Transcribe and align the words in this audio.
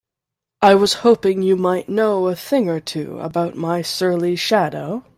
I 0.63 0.73
was 0.73 0.93
hoping 1.05 1.43
you 1.43 1.55
might 1.55 1.87
know 1.87 2.27
a 2.27 2.35
thing 2.35 2.67
or 2.69 2.79
two 2.79 3.19
about 3.19 3.53
my 3.55 3.83
surly 3.83 4.35
shadow? 4.35 5.05